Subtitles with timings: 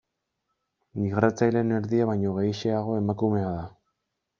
[1.01, 3.67] Migratzaileen erdia baino gehixeago emakumea da.